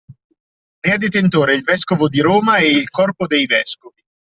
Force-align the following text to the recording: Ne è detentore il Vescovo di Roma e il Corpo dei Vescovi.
Ne 0.83 0.93
è 0.93 0.97
detentore 0.97 1.53
il 1.53 1.61
Vescovo 1.61 2.07
di 2.09 2.21
Roma 2.21 2.57
e 2.57 2.71
il 2.71 2.89
Corpo 2.89 3.27
dei 3.27 3.45
Vescovi. 3.45 4.01